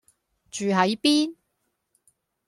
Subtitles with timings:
[0.49, 1.35] 住喺邊